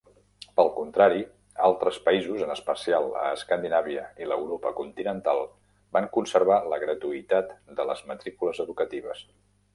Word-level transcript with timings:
Pel 0.59 0.69
contrari, 0.75 1.19
altres 1.67 1.99
països, 2.07 2.39
en 2.45 2.53
especial 2.53 3.05
a 3.25 3.25
Escandinàvia 3.41 4.07
i 4.25 4.29
l'Europa 4.31 4.73
continental 4.81 5.43
van 5.99 6.09
conservar 6.17 6.59
la 6.75 6.83
gratuïtat 6.87 7.55
de 7.81 7.89
les 7.93 8.05
matrícules 8.15 8.65
educatives. 8.67 9.25